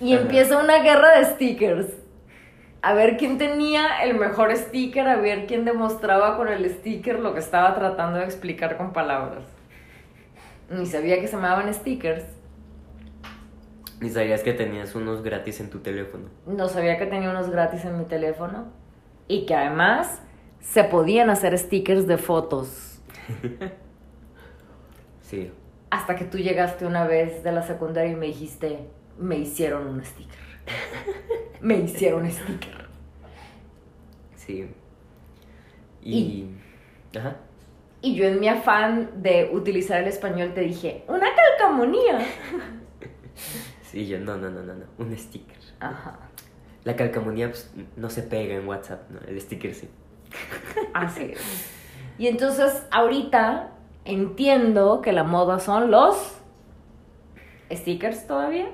Y 0.00 0.12
Ajá. 0.14 0.22
empieza 0.22 0.58
una 0.58 0.78
guerra 0.82 1.18
de 1.18 1.24
stickers. 1.26 1.86
A 2.86 2.94
ver 2.94 3.16
quién 3.16 3.36
tenía 3.36 4.04
el 4.04 4.14
mejor 4.16 4.56
sticker, 4.56 5.08
a 5.08 5.16
ver 5.16 5.46
quién 5.48 5.64
demostraba 5.64 6.36
con 6.36 6.46
el 6.46 6.70
sticker 6.70 7.18
lo 7.18 7.34
que 7.34 7.40
estaba 7.40 7.74
tratando 7.74 8.20
de 8.20 8.24
explicar 8.24 8.76
con 8.76 8.92
palabras. 8.92 9.42
Ni 10.70 10.86
sabía 10.86 11.20
que 11.20 11.26
se 11.26 11.34
llamaban 11.34 11.74
stickers. 11.74 12.22
Ni 13.98 14.08
sabías 14.08 14.44
que 14.44 14.52
tenías 14.52 14.94
unos 14.94 15.24
gratis 15.24 15.58
en 15.58 15.68
tu 15.68 15.80
teléfono. 15.80 16.26
No 16.46 16.68
sabía 16.68 16.96
que 16.96 17.06
tenía 17.06 17.28
unos 17.30 17.50
gratis 17.50 17.84
en 17.84 17.98
mi 17.98 18.04
teléfono 18.04 18.68
y 19.26 19.46
que 19.46 19.56
además 19.56 20.22
se 20.60 20.84
podían 20.84 21.28
hacer 21.28 21.58
stickers 21.58 22.06
de 22.06 22.18
fotos. 22.18 23.00
Sí. 25.22 25.50
Hasta 25.90 26.14
que 26.14 26.24
tú 26.24 26.38
llegaste 26.38 26.86
una 26.86 27.04
vez 27.04 27.42
de 27.42 27.50
la 27.50 27.64
secundaria 27.64 28.12
y 28.12 28.14
me 28.14 28.26
dijiste, 28.26 28.78
me 29.18 29.36
hicieron 29.36 29.88
un 29.88 30.04
sticker. 30.04 30.38
me 31.60 31.78
hicieron 31.78 32.22
un 32.22 32.30
sticker. 32.30 32.86
Sí. 34.36 34.68
Y... 36.02 36.50
Ajá. 37.16 37.36
Y 38.02 38.14
yo 38.14 38.26
en 38.26 38.38
mi 38.38 38.48
afán 38.48 39.22
de 39.22 39.50
utilizar 39.52 40.00
el 40.02 40.08
español 40.08 40.52
te 40.54 40.60
dije, 40.60 41.04
una 41.08 41.26
calcamonía. 41.34 42.18
Sí, 43.82 44.06
yo, 44.06 44.18
no, 44.18 44.36
no, 44.36 44.50
no, 44.50 44.62
no, 44.62 44.74
no, 44.74 44.84
un 44.98 45.16
sticker. 45.16 45.56
Ajá. 45.78 46.18
La 46.84 46.96
calcamonía 46.96 47.48
pues, 47.48 47.72
no 47.96 48.10
se 48.10 48.22
pega 48.22 48.54
en 48.54 48.66
WhatsApp, 48.66 49.08
¿no? 49.10 49.20
El 49.28 49.40
sticker 49.40 49.74
sí. 49.74 49.88
Así 50.94 51.32
es. 51.32 51.70
Y 52.18 52.26
entonces 52.26 52.84
ahorita 52.90 53.72
entiendo 54.04 55.02
que 55.02 55.12
la 55.12 55.24
moda 55.24 55.58
son 55.58 55.90
los 55.90 56.36
stickers 57.70 58.26
todavía. 58.26 58.70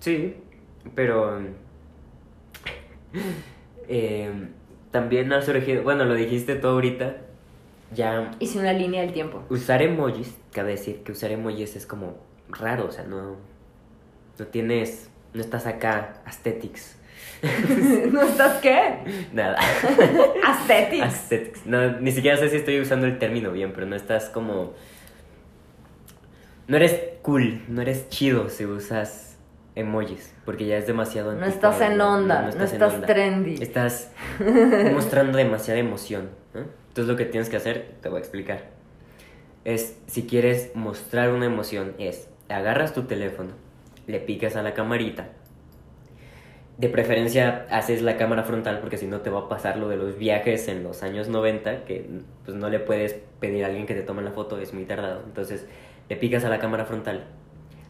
Sí, 0.00 0.36
pero 0.94 1.40
eh, 3.88 4.30
también 4.90 5.32
ha 5.32 5.42
surgido, 5.42 5.82
bueno, 5.82 6.04
lo 6.04 6.14
dijiste 6.14 6.54
tú 6.56 6.68
ahorita, 6.68 7.16
ya 7.94 8.30
Hice 8.40 8.58
una 8.58 8.72
línea 8.72 9.02
del 9.02 9.12
tiempo. 9.12 9.42
usar 9.50 9.82
emojis, 9.82 10.36
cabe 10.52 10.72
decir 10.72 11.02
que 11.02 11.12
usar 11.12 11.30
emojis 11.30 11.76
es 11.76 11.86
como 11.86 12.16
raro, 12.48 12.86
o 12.86 12.92
sea, 12.92 13.04
no, 13.04 13.36
no 14.38 14.46
tienes, 14.46 15.10
no 15.32 15.40
estás 15.40 15.66
acá 15.66 16.22
aesthetics, 16.24 16.96
¿No 18.12 18.22
estás 18.22 18.60
qué? 18.60 19.26
nada, 19.32 19.58
Aesthetics. 20.46 21.02
aesthetics, 21.02 21.66
no, 21.66 22.00
ni 22.00 22.10
siquiera 22.10 22.36
sé 22.36 22.48
si 22.48 22.56
estoy 22.56 22.80
usando 22.80 23.06
el 23.06 23.18
término 23.18 23.52
bien, 23.52 23.72
pero 23.74 23.86
no 23.86 23.96
estás 23.96 24.28
como, 24.30 24.74
no 26.66 26.76
eres 26.76 26.98
cool, 27.22 27.62
no 27.68 27.82
eres 27.82 28.08
chido 28.08 28.48
si 28.48 28.64
usas 28.64 29.33
emojis, 29.74 30.34
porque 30.44 30.66
ya 30.66 30.76
es 30.76 30.86
demasiado 30.86 31.32
No 31.32 31.44
anticuado, 31.44 31.72
estás 31.74 31.90
en 31.92 32.00
onda, 32.00 32.42
no, 32.42 32.52
en 32.52 32.62
estás 32.62 32.94
onda. 32.94 33.06
trendy. 33.06 33.54
Estás 33.62 34.12
mostrando 34.92 35.38
demasiada 35.38 35.80
emoción. 35.80 36.30
¿no? 36.54 36.60
Entonces 36.88 37.06
lo 37.10 37.16
que 37.16 37.24
tienes 37.24 37.48
que 37.48 37.56
hacer, 37.56 37.94
te 38.00 38.08
voy 38.08 38.18
a 38.18 38.20
explicar. 38.20 38.70
Es, 39.64 39.98
si 40.06 40.26
quieres 40.26 40.70
mostrar 40.74 41.30
una 41.32 41.46
emoción, 41.46 41.94
es, 41.98 42.28
agarras 42.48 42.92
tu 42.94 43.04
teléfono, 43.04 43.50
le 44.06 44.20
picas 44.20 44.56
a 44.56 44.62
la 44.62 44.74
camarita. 44.74 45.28
De 46.76 46.88
preferencia 46.88 47.66
haces 47.70 48.02
la 48.02 48.16
cámara 48.16 48.42
frontal 48.42 48.80
porque 48.80 48.98
si 48.98 49.06
no 49.06 49.20
te 49.20 49.30
va 49.30 49.40
a 49.40 49.48
pasar 49.48 49.76
lo 49.76 49.88
de 49.88 49.96
los 49.96 50.18
viajes 50.18 50.66
en 50.68 50.82
los 50.82 51.02
años 51.04 51.28
90, 51.28 51.84
que 51.84 52.08
pues 52.44 52.56
no 52.56 52.68
le 52.68 52.80
puedes 52.80 53.14
pedir 53.40 53.64
a 53.64 53.68
alguien 53.68 53.86
que 53.86 53.94
te 53.94 54.02
tome 54.02 54.22
la 54.22 54.32
foto, 54.32 54.58
es 54.58 54.74
muy 54.74 54.84
tardado. 54.84 55.22
Entonces 55.24 55.66
le 56.08 56.16
picas 56.16 56.44
a 56.44 56.48
la 56.48 56.58
cámara 56.58 56.84
frontal, 56.84 57.26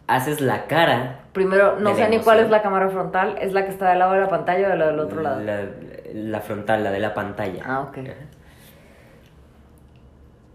haces 0.07 0.41
la 0.41 0.67
cara 0.67 1.21
Primero, 1.33 1.79
no 1.81 1.95
sé 1.97 2.09
ni 2.09 2.19
cuál 2.21 2.39
es 2.41 2.49
la 2.51 2.63
cámara 2.63 2.89
frontal. 2.91 3.37
¿Es 3.41 3.53
la 3.53 3.65
que 3.65 3.71
está 3.73 3.91
del 3.91 3.99
lado 3.99 4.13
de 4.13 4.21
la 4.21 4.29
pantalla 4.29 4.69
o 4.69 4.71
de 4.71 4.77
la 4.77 4.87
del 4.87 5.01
otro 5.01 5.21
lado? 5.21 5.41
La, 5.41 5.65
la 6.13 6.41
frontal, 6.41 6.85
la 6.85 6.93
de 6.93 7.01
la 7.01 7.13
pantalla. 7.13 7.63
Ah, 7.67 7.81
ok. 7.81 7.99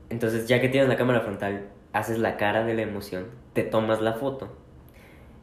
Entonces, 0.09 0.47
ya 0.47 0.59
que 0.61 0.69
tienes 0.69 0.89
la 0.89 0.95
cámara 0.95 1.19
frontal, 1.21 1.67
haces 1.93 2.17
la 2.17 2.37
cara 2.37 2.63
de 2.63 2.73
la 2.73 2.81
emoción, 2.83 3.25
te 3.53 3.63
tomas 3.63 4.01
la 4.01 4.13
foto, 4.13 4.49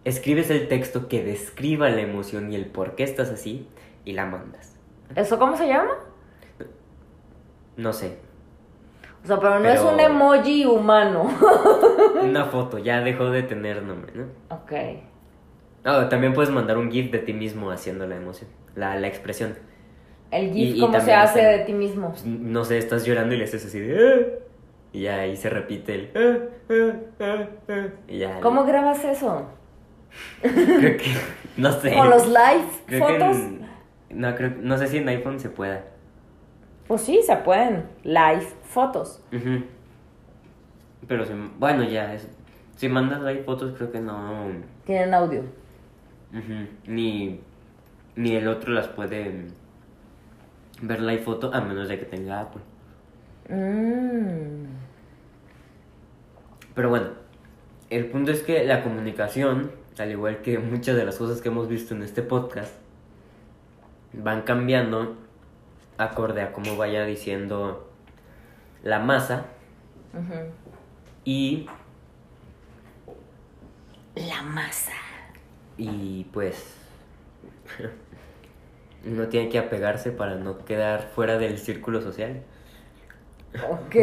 escribes 0.05 0.51
el 0.51 0.69
texto 0.69 1.09
que 1.09 1.23
describa 1.23 1.89
la 1.91 2.01
emoción 2.01 2.51
y 2.53 2.57
el 2.57 2.67
por 2.67 2.95
qué 2.95 3.05
estás 3.05 3.31
así 3.31 3.69
y 4.05 4.13
la 4.15 4.27
mandas. 4.27 4.75
¿Eso 5.15 5.39
cómo 5.39 5.57
se 5.57 5.69
llama? 5.69 5.93
No 7.77 7.93
sé, 7.93 8.19
O 9.23 9.27
sea, 9.27 9.39
pero 9.39 9.57
no 9.57 9.63
Pero- 9.63 9.75
es 9.75 9.83
un 9.83 10.01
emoji 10.01 10.65
humano. 10.65 11.29
una 12.25 12.45
foto, 12.47 12.79
ya 12.79 13.01
dejó 13.01 13.31
de 13.31 13.43
tener 13.43 13.83
nombre, 13.83 14.13
¿no? 14.15 14.25
ok. 14.55 14.73
Ah, 15.85 16.09
también 16.09 16.33
puedes 16.35 16.51
mandar 16.51 16.79
un 16.79 16.91
GIF 16.91 17.13
de 17.13 17.21
ti 17.21 17.33
mismo 17.33 17.71
haciendo 17.71 18.07
la 18.09 18.17
emoción, 18.17 18.51
la, 18.75 18.97
la 18.99 19.07
expresión. 19.07 19.55
El 20.33 20.53
GIF, 20.53 20.77
y 20.77 20.81
¿cómo 20.81 21.01
se 21.01 21.15
hace 21.15 21.41
de 21.41 21.59
ti 21.61 21.73
mismo? 21.73 22.11
Pues, 22.11 22.27
no 22.27 22.65
sé, 22.65 22.79
estás 22.79 23.05
llorando 23.05 23.35
y 23.35 23.39
le 23.39 23.45
haces 23.45 23.65
así 23.65 23.79
de... 23.79 23.97
"Ah", 23.97 24.45
Y 24.93 25.03
ya 25.03 25.21
ahí 25.21 25.37
se 25.37 25.49
repite 25.49 25.95
el... 25.95 26.11
"Ah, 26.17 26.39
ah, 26.71 26.93
ah, 27.21 27.47
ah", 27.69 27.87
Y 28.09 28.19
ya... 28.19 28.41
¿Cómo 28.41 28.65
grabas 28.65 29.05
eso? 29.05 29.47
Creo 30.43 30.97
que... 30.97 31.05
No 31.57 31.71
sé. 31.73 31.95
¿Con 31.95 32.11
los 32.11 32.27
live 32.27 33.01
fotos? 33.01 33.37
en- 33.37 33.67
no, 34.11 34.35
creo, 34.35 34.53
no 34.61 34.79
sé 34.79 34.89
si 34.89 34.99
en 34.99 35.09
iPhone 35.09 35.39
se 35.39 35.51
pueda. 35.51 35.85
Pues 36.89 37.03
sí, 37.03 37.21
se 37.23 37.37
pueden. 37.37 37.87
Live 38.03 38.47
fotos. 38.65 39.23
Ujú. 39.33 39.65
Pero 41.09 41.25
si, 41.25 41.33
bueno, 41.59 41.85
ya, 41.85 42.15
es- 42.15 42.29
si 42.77 42.89
mandas 42.89 43.23
ahí 43.23 43.43
fotos 43.45 43.75
creo 43.77 43.91
que 43.91 44.01
no... 44.01 44.47
Tienen 44.85 45.15
audio. 45.15 45.41
ujú, 46.33 46.67
Ni, 46.87 47.41
ni 48.17 48.35
el 48.37 48.49
otro 48.49 48.73
las 48.73 48.89
puede 48.89 49.47
ver 50.83 51.01
la 51.01 51.17
foto 51.19 51.51
a 51.55 51.61
menos 51.61 51.89
de 51.89 51.99
que 51.99 52.05
tenga 52.05 52.41
Apple. 52.41 52.63
Mm. 53.49 54.67
Pero 56.75 56.91
bueno, 56.91 57.09
el 57.89 58.07
punto 58.07 58.33
es 58.33 58.43
que 58.43 58.65
la 58.65 58.83
comunicación, 58.83 59.71
al 59.99 60.11
igual 60.11 60.43
que 60.43 60.59
muchas 60.59 60.97
de 60.97 61.05
las 61.07 61.17
cosas 61.17 61.41
que 61.41 61.49
hemos 61.49 61.69
visto 61.69 61.95
en 61.95 62.03
este 62.03 62.23
podcast, 62.23 62.75
van 64.13 64.43
cambiando 64.43 65.17
acorde 65.97 66.43
a 66.43 66.53
cómo 66.53 66.77
vaya 66.77 67.05
diciendo 67.07 67.89
la 68.83 68.99
masa 68.99 69.47
Ujú. 70.13 70.35
Y, 71.27 71.69
La 74.15 74.43
masa. 74.43 74.93
y 75.77 76.25
pues 76.33 76.75
uno 79.05 79.29
tiene 79.29 79.51
que 79.51 79.59
apegarse 79.59 80.11
para 80.13 80.37
no 80.37 80.65
quedar 80.65 81.03
fuera 81.15 81.37
del 81.37 81.59
círculo 81.59 82.01
social. 82.01 82.43
Ok. 83.71 83.95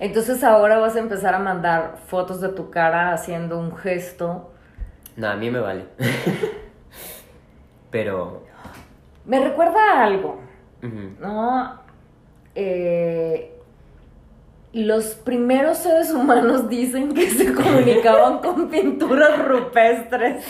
Entonces 0.00 0.42
ahora 0.44 0.78
vas 0.78 0.96
a 0.96 1.00
empezar 1.00 1.34
a 1.34 1.38
mandar 1.38 1.98
fotos 2.06 2.40
de 2.40 2.48
tu 2.50 2.70
cara 2.70 3.12
haciendo 3.12 3.58
un 3.58 3.76
gesto. 3.76 4.52
No, 5.16 5.28
a 5.28 5.36
mí 5.36 5.50
me 5.50 5.60
vale. 5.60 5.86
Pero... 7.90 8.44
Me 9.26 9.40
recuerda 9.40 9.92
a 9.92 10.04
algo. 10.04 10.40
¿no? 11.20 11.80
Eh, 12.54 13.61
los 14.72 15.04
primeros 15.08 15.78
seres 15.78 16.10
humanos 16.12 16.68
dicen 16.68 17.12
que 17.12 17.30
se 17.30 17.52
comunicaban 17.52 18.38
con 18.38 18.68
pinturas 18.68 19.46
rupestres. 19.46 20.44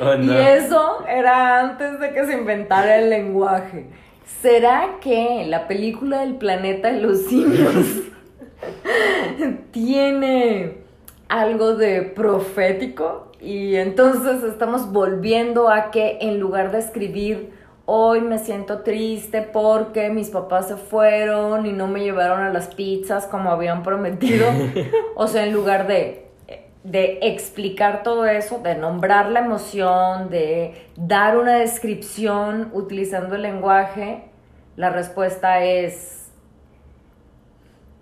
Oh, 0.00 0.14
no. 0.14 0.32
Y 0.32 0.36
eso 0.36 1.04
era 1.06 1.60
antes 1.60 2.00
de 2.00 2.12
que 2.12 2.24
se 2.24 2.32
inventara 2.32 2.96
el 2.96 3.10
lenguaje. 3.10 3.86
¿Será 4.40 4.96
que 5.00 5.44
la 5.46 5.68
película 5.68 6.20
del 6.20 6.36
planeta 6.36 6.90
de 6.90 7.00
los 7.00 7.26
simios 7.26 7.86
tiene 9.70 10.78
algo 11.28 11.76
de 11.76 12.02
profético? 12.02 13.32
Y 13.38 13.76
entonces 13.76 14.42
estamos 14.44 14.92
volviendo 14.92 15.68
a 15.68 15.90
que 15.90 16.18
en 16.22 16.40
lugar 16.40 16.72
de 16.72 16.78
escribir 16.78 17.50
hoy 17.86 18.20
me 18.20 18.38
siento 18.38 18.80
triste 18.82 19.42
porque 19.42 20.08
mis 20.10 20.30
papás 20.30 20.68
se 20.68 20.76
fueron 20.76 21.66
y 21.66 21.72
no 21.72 21.88
me 21.88 22.00
llevaron 22.00 22.40
a 22.42 22.50
las 22.50 22.68
pizzas 22.74 23.26
como 23.26 23.50
habían 23.50 23.82
prometido. 23.82 24.46
o 25.16 25.26
sea, 25.26 25.44
en 25.44 25.52
lugar 25.52 25.86
de, 25.86 26.26
de 26.84 27.18
explicar 27.22 28.02
todo 28.02 28.26
eso, 28.26 28.60
de 28.62 28.76
nombrar 28.76 29.30
la 29.30 29.40
emoción, 29.40 30.30
de 30.30 30.74
dar 30.96 31.36
una 31.36 31.56
descripción 31.58 32.70
utilizando 32.72 33.34
el 33.34 33.42
lenguaje, 33.42 34.24
la 34.76 34.90
respuesta 34.90 35.62
es... 35.64 36.30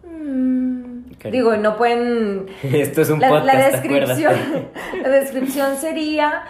mm, 0.04 1.10
Cari- 1.18 1.30
digo, 1.32 1.54
y 1.54 1.58
no 1.58 1.76
pueden... 1.76 2.46
Esto 2.62 3.02
es 3.02 3.10
un 3.10 3.20
La, 3.20 3.30
la 3.30 3.40
podcast, 3.40 3.72
descripción, 3.72 4.34
la 5.02 5.08
descripción 5.08 5.76
sería... 5.76 6.42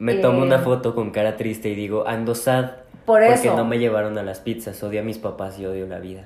Me 0.00 0.14
tomo 0.14 0.40
Eh, 0.40 0.46
una 0.46 0.58
foto 0.58 0.94
con 0.94 1.10
cara 1.10 1.36
triste 1.36 1.68
y 1.68 1.74
digo, 1.74 2.08
ando 2.08 2.34
sad. 2.34 2.70
Por 3.04 3.24
porque 3.24 3.48
no 3.48 3.64
me 3.66 3.78
llevaron 3.78 4.16
a 4.16 4.22
las 4.22 4.40
pizzas. 4.40 4.82
Odio 4.82 5.00
a 5.00 5.04
mis 5.04 5.18
papás 5.18 5.58
y 5.58 5.66
odio 5.66 5.86
la 5.86 5.98
vida. 5.98 6.24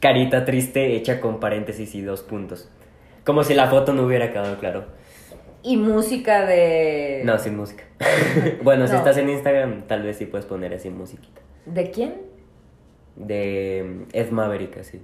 Carita 0.00 0.44
triste 0.44 0.94
hecha 0.94 1.18
con 1.18 1.40
paréntesis 1.40 1.94
y 1.94 2.02
dos 2.02 2.22
puntos. 2.22 2.68
Como 3.24 3.42
si 3.42 3.54
la 3.54 3.68
foto 3.68 3.94
no 3.94 4.04
hubiera 4.04 4.30
quedado 4.30 4.58
claro. 4.58 4.84
Y 5.62 5.78
música 5.78 6.44
de... 6.44 7.22
No, 7.24 7.38
sin 7.38 7.56
música. 7.56 7.84
bueno, 8.62 8.86
si 8.86 8.94
estás 8.96 9.16
en 9.16 9.30
Instagram, 9.30 9.86
tal 9.86 10.02
vez 10.02 10.18
sí 10.18 10.26
puedes 10.26 10.44
poner 10.44 10.74
así 10.74 10.90
musiquita. 10.90 11.40
¿De 11.64 11.90
quién? 11.90 12.16
De 13.16 14.04
Ed 14.12 14.30
Maverick, 14.30 14.76
así. 14.76 15.00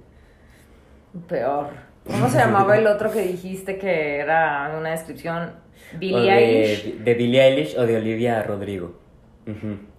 Peor. 1.27 1.90
¿Cómo 2.07 2.29
se 2.29 2.37
llamaba 2.37 2.77
el 2.77 2.87
otro 2.87 3.11
que 3.11 3.21
dijiste 3.21 3.77
que 3.77 4.17
era 4.19 4.75
una 4.77 4.91
descripción? 4.91 5.51
Billie 5.99 6.31
Eilish. 6.31 6.97
de, 6.97 7.03
de 7.03 7.13
Billie 7.13 7.41
Eilish 7.41 7.77
o 7.77 7.85
de 7.85 7.97
Olivia 7.97 8.41
Rodrigo. 8.43 8.93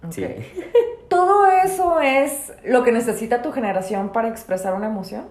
Sí. 0.09 0.25
¿Todo 1.07 1.45
eso 1.45 2.01
es 2.01 2.53
lo 2.65 2.83
que 2.83 2.91
necesita 2.91 3.41
tu 3.41 3.51
generación 3.51 4.11
para 4.11 4.27
expresar 4.29 4.73
una 4.73 4.87
emoción? 4.87 5.25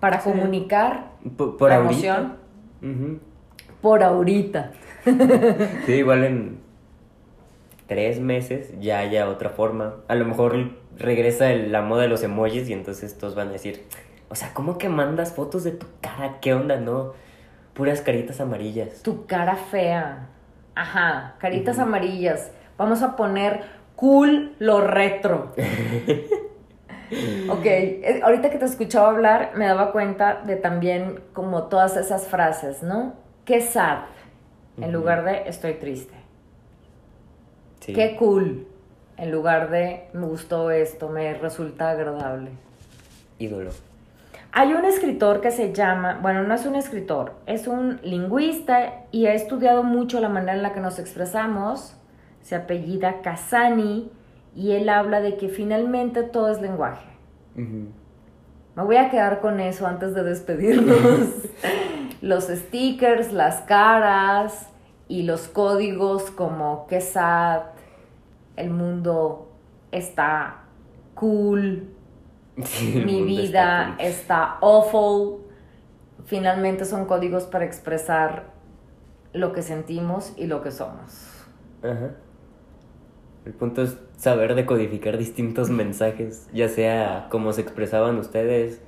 para 0.00 0.20
comunicar 0.20 1.10
Por, 1.36 1.58
por 1.58 1.68
la 1.68 1.76
ahorita. 1.76 2.16
emoción 2.82 3.20
por 3.82 4.02
ahorita. 4.02 4.72
Sí, 5.86 5.92
igual 5.92 6.24
en 6.24 6.58
tres 7.86 8.18
meses 8.20 8.72
ya 8.80 8.98
haya 9.00 9.28
otra 9.28 9.50
forma. 9.50 9.96
A 10.08 10.14
lo 10.14 10.24
mejor 10.24 10.70
regresa 10.98 11.50
la 11.52 11.82
moda 11.82 12.02
de 12.02 12.08
los 12.08 12.22
emojis 12.22 12.68
y 12.70 12.72
entonces 12.72 13.16
todos 13.18 13.34
van 13.34 13.48
a 13.48 13.52
decir, 13.52 13.84
o 14.30 14.36
sea, 14.36 14.54
¿cómo 14.54 14.78
que 14.78 14.88
mandas 14.88 15.32
fotos 15.32 15.64
de 15.64 15.72
tu 15.72 15.86
cara? 16.00 16.38
¿Qué 16.40 16.54
onda? 16.54 16.76
No, 16.76 17.14
puras 17.74 18.00
caritas 18.00 18.40
amarillas. 18.40 19.02
Tu 19.02 19.26
cara 19.26 19.56
fea. 19.56 20.28
Ajá, 20.76 21.34
caritas 21.38 21.80
amarillas. 21.80 22.52
Vamos 22.78 23.02
a 23.02 23.16
poner 23.16 23.62
cool 23.96 24.54
lo 24.60 24.82
retro. 24.82 25.52
ok, 27.50 27.66
eh, 27.66 28.20
ahorita 28.22 28.50
que 28.50 28.58
te 28.58 28.66
escuchaba 28.66 29.08
hablar 29.08 29.50
me 29.56 29.66
daba 29.66 29.90
cuenta 29.90 30.42
de 30.46 30.54
también 30.54 31.20
como 31.32 31.64
todas 31.64 31.96
esas 31.96 32.28
frases, 32.28 32.84
¿no? 32.84 33.14
Qué 33.44 33.60
sad, 33.60 34.04
en 34.80 34.92
lugar 34.92 35.24
de 35.24 35.48
estoy 35.48 35.74
triste. 35.74 36.14
Sí. 37.80 37.94
Qué 37.94 38.14
cool, 38.16 38.68
en 39.16 39.32
lugar 39.32 39.70
de 39.70 40.04
me 40.12 40.26
gustó 40.26 40.70
esto, 40.70 41.08
me 41.08 41.34
resulta 41.34 41.90
agradable. 41.90 42.52
Ídolo. 43.40 43.72
Hay 44.52 44.72
un 44.72 44.84
escritor 44.84 45.40
que 45.40 45.52
se 45.52 45.72
llama, 45.72 46.18
bueno, 46.20 46.42
no 46.42 46.54
es 46.54 46.66
un 46.66 46.74
escritor, 46.74 47.34
es 47.46 47.68
un 47.68 48.00
lingüista 48.02 49.04
y 49.12 49.26
ha 49.26 49.34
estudiado 49.34 49.84
mucho 49.84 50.20
la 50.20 50.28
manera 50.28 50.54
en 50.54 50.62
la 50.62 50.72
que 50.72 50.80
nos 50.80 50.98
expresamos. 50.98 51.96
Se 52.40 52.56
apellida 52.56 53.20
Casani 53.22 54.10
y 54.56 54.72
él 54.72 54.88
habla 54.88 55.20
de 55.20 55.36
que 55.36 55.48
finalmente 55.48 56.24
todo 56.24 56.50
es 56.50 56.60
lenguaje. 56.60 57.06
Me 57.54 58.82
voy 58.82 58.96
a 58.96 59.10
quedar 59.10 59.40
con 59.40 59.60
eso 59.60 59.86
antes 59.86 60.14
de 60.14 60.24
despedirnos. 60.24 60.98
los 62.20 62.44
stickers, 62.48 63.32
las 63.32 63.60
caras 63.62 64.68
y 65.06 65.22
los 65.22 65.48
códigos 65.48 66.30
como 66.30 66.86
que 66.86 67.00
sad, 67.00 67.62
el 68.56 68.70
mundo 68.70 69.52
está 69.92 70.64
cool, 71.14 71.88
Sí, 72.64 73.02
mi 73.06 73.22
vida 73.22 73.96
está 73.98 74.58
awful. 74.60 75.40
Finalmente 76.26 76.84
son 76.84 77.06
códigos 77.06 77.44
para 77.44 77.64
expresar 77.64 78.52
lo 79.32 79.52
que 79.52 79.62
sentimos 79.62 80.32
y 80.36 80.46
lo 80.46 80.62
que 80.62 80.70
somos. 80.70 81.26
Ajá. 81.82 82.10
El 83.44 83.54
punto 83.54 83.82
es 83.82 83.96
saber 84.16 84.54
decodificar 84.54 85.16
distintos 85.16 85.70
mensajes, 85.70 86.48
ya 86.52 86.68
sea 86.68 87.28
como 87.30 87.52
se 87.52 87.62
expresaban 87.62 88.18
ustedes 88.18 88.80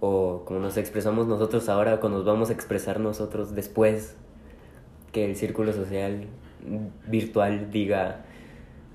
o 0.00 0.42
como 0.44 0.58
nos 0.58 0.76
expresamos 0.76 1.28
nosotros 1.28 1.68
ahora, 1.68 2.00
o 2.02 2.08
nos 2.08 2.24
vamos 2.24 2.50
a 2.50 2.52
expresar 2.52 2.98
nosotros 2.98 3.54
después 3.54 4.16
que 5.12 5.24
el 5.24 5.36
círculo 5.36 5.72
social 5.72 6.26
virtual 7.06 7.70
diga, 7.70 8.24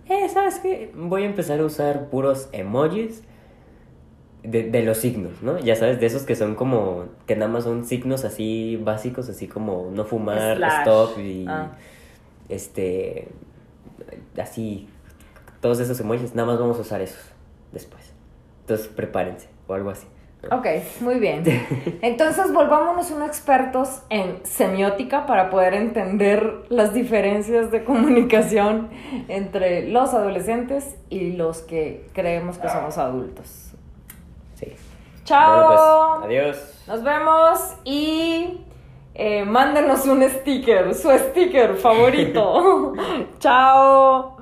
eh, 0.09 0.27
¿sabes 0.29 0.59
qué? 0.59 0.91
Voy 0.95 1.23
a 1.23 1.25
empezar 1.25 1.61
a 1.61 1.65
usar 1.65 2.09
puros 2.09 2.49
emojis 2.51 3.23
de, 4.49 4.63
de 4.69 4.83
los 4.83 4.97
signos, 4.97 5.41
¿no? 5.41 5.57
Ya 5.59 5.75
sabes, 5.75 5.99
de 5.99 6.05
esos 6.05 6.23
que 6.23 6.35
son 6.35 6.55
como, 6.55 7.05
que 7.25 7.35
nada 7.35 7.51
más 7.51 7.63
son 7.65 7.85
signos 7.85 8.23
así 8.25 8.77
básicos, 8.81 9.29
así 9.29 9.47
como 9.47 9.89
no 9.93 10.05
fumar, 10.05 10.57
Slash. 10.57 10.79
stop 10.79 11.19
y 11.19 11.45
Ah. 11.47 11.71
este, 12.49 13.27
así, 14.41 14.87
todos 15.61 15.79
esos 15.79 15.99
emojis, 15.99 16.33
nada 16.35 16.47
más 16.47 16.59
vamos 16.59 16.77
a 16.77 16.81
usar 16.81 17.01
esos 17.01 17.19
después. 17.71 18.13
Entonces 18.61 18.87
prepárense 18.87 19.47
o 19.67 19.73
algo 19.73 19.89
así. 19.89 20.07
Ok, 20.51 20.65
muy 21.01 21.15
bien. 21.15 21.43
Entonces 22.01 22.53
volvámonos 22.53 23.09
unos 23.11 23.27
expertos 23.27 24.03
en 24.09 24.39
semiótica 24.43 25.25
para 25.25 25.49
poder 25.49 25.73
entender 25.73 26.63
las 26.69 26.93
diferencias 26.93 27.71
de 27.71 27.83
comunicación 27.83 28.89
entre 29.27 29.89
los 29.89 30.13
adolescentes 30.13 30.95
y 31.09 31.31
los 31.33 31.59
que 31.63 32.05
creemos 32.13 32.59
que 32.59 32.69
somos 32.69 32.97
adultos. 32.97 33.66
¡Chao! 35.27 36.19
Bueno, 36.19 36.25
pues, 36.25 36.55
adiós. 36.55 36.87
Nos 36.87 37.03
vemos 37.03 37.59
y 37.83 38.61
eh, 39.13 39.43
mándenos 39.43 40.05
un 40.05 40.23
sticker, 40.23 40.95
su 40.95 41.09
sticker 41.09 41.75
favorito. 41.75 42.93
¡Chao! 43.39 44.37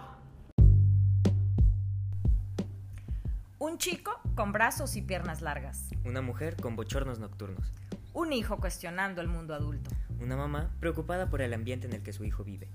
Un 3.58 3.80
chico 3.80 4.12
con 4.36 4.52
brazos 4.52 4.96
y 4.96 5.02
piernas 5.02 5.42
largas. 5.42 5.90
Una 6.06 6.22
mujer 6.22 6.56
con 6.56 6.76
bochornos 6.76 7.18
nocturnos. 7.18 7.74
Un 8.14 8.32
hijo 8.32 8.58
cuestionando 8.58 9.22
el 9.22 9.28
mundo 9.28 9.56
adulto. 9.56 9.90
Una 10.22 10.38
mamá 10.38 10.70
preocupada 10.80 11.32
por 11.32 11.42
el 11.42 11.56
ambiente 11.56 11.88
en 11.88 11.94
el 11.94 12.04
que 12.04 12.14
su 12.14 12.26
hijo 12.26 12.44
vive. 12.44 12.70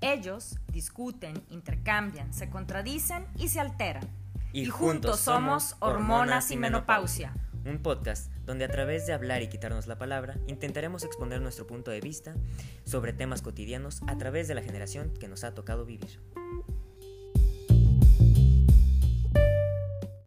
Ellos 0.00 0.58
discuten, 0.66 1.40
intercambian, 1.48 2.32
se 2.32 2.50
contradicen 2.50 3.24
y 3.38 3.46
se 3.46 3.60
alteran. 3.60 4.08
Y 4.52 4.66
juntos 4.66 5.20
somos 5.20 5.76
Hormonas 5.78 6.50
y 6.50 6.56
Menopausia. 6.56 7.32
Un 7.64 7.78
podcast 7.78 8.32
donde 8.44 8.64
a 8.64 8.68
través 8.68 9.06
de 9.06 9.12
hablar 9.12 9.42
y 9.42 9.48
quitarnos 9.48 9.86
la 9.86 9.98
palabra 9.98 10.36
intentaremos 10.48 11.04
exponer 11.04 11.40
nuestro 11.40 11.66
punto 11.66 11.90
de 11.92 12.00
vista 12.00 12.34
sobre 12.84 13.12
temas 13.12 13.40
cotidianos 13.40 14.00
a 14.08 14.18
través 14.18 14.48
de 14.48 14.54
la 14.54 14.62
generación 14.62 15.12
que 15.20 15.28
nos 15.28 15.44
ha 15.44 15.54
tocado 15.54 15.84
vivir. 15.84 16.18